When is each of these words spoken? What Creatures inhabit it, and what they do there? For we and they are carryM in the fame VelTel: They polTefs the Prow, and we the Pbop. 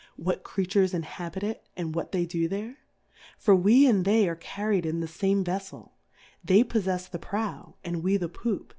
What 0.15 0.41
Creatures 0.41 0.95
inhabit 0.95 1.43
it, 1.43 1.67
and 1.77 1.93
what 1.93 2.11
they 2.11 2.25
do 2.25 2.47
there? 2.47 2.77
For 3.37 3.53
we 3.55 3.85
and 3.85 4.03
they 4.03 4.27
are 4.27 4.35
carryM 4.35 4.83
in 4.83 4.99
the 4.99 5.07
fame 5.07 5.43
VelTel: 5.45 5.91
They 6.43 6.63
polTefs 6.63 7.11
the 7.11 7.19
Prow, 7.19 7.75
and 7.83 8.01
we 8.01 8.17
the 8.17 8.27
Pbop. 8.27 8.69